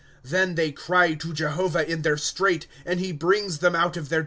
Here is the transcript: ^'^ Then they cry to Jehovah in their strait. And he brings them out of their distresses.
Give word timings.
^'^ 0.01 0.03
Then 0.31 0.55
they 0.55 0.71
cry 0.71 1.13
to 1.13 1.31
Jehovah 1.31 1.87
in 1.87 2.01
their 2.01 2.17
strait. 2.17 2.65
And 2.87 2.99
he 2.99 3.11
brings 3.11 3.59
them 3.59 3.75
out 3.75 3.95
of 3.97 4.09
their 4.09 4.17
distresses. 4.17 4.19